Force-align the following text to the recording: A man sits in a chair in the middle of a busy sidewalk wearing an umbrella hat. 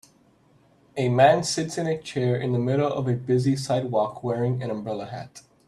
A 0.97 1.09
man 1.09 1.43
sits 1.43 1.77
in 1.77 1.85
a 1.85 1.95
chair 1.95 2.35
in 2.35 2.53
the 2.53 2.57
middle 2.57 2.91
of 2.91 3.07
a 3.07 3.13
busy 3.13 3.55
sidewalk 3.55 4.23
wearing 4.23 4.63
an 4.63 4.71
umbrella 4.71 5.05
hat. 5.05 5.43